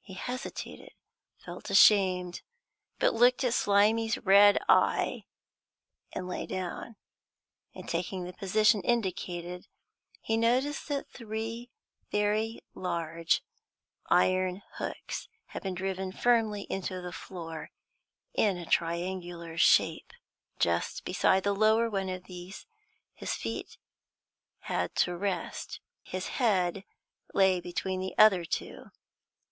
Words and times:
He 0.00 0.14
hesitated, 0.14 0.92
felt 1.44 1.70
ashamed, 1.70 2.42
but 3.00 3.14
looked 3.14 3.42
at 3.42 3.52
Slimy's 3.52 4.16
red 4.16 4.60
eye, 4.68 5.24
and 6.12 6.28
lay 6.28 6.46
down. 6.46 6.94
In 7.72 7.84
taking 7.88 8.22
the 8.22 8.32
position 8.32 8.80
indicated, 8.82 9.66
he 10.20 10.36
noticed 10.36 10.86
that 10.86 11.10
three 11.10 11.72
very 12.12 12.60
large 12.74 13.42
iron 14.08 14.62
hooks 14.74 15.26
had 15.46 15.64
been 15.64 15.74
driven 15.74 16.12
firmly 16.12 16.62
into 16.70 17.02
the 17.02 17.10
floor, 17.10 17.72
in 18.34 18.56
a 18.58 18.66
triangular 18.66 19.58
shape. 19.58 20.12
Just 20.60 21.04
beside 21.04 21.42
the 21.42 21.52
lower 21.52 21.90
one 21.90 22.08
of 22.08 22.26
these 22.26 22.66
his 23.14 23.34
feet 23.34 23.78
had 24.60 24.94
to 24.94 25.16
rest; 25.16 25.80
his 26.04 26.28
head 26.38 26.84
lay 27.34 27.58
between 27.60 27.98
the 27.98 28.16
other 28.16 28.44
two. 28.44 28.92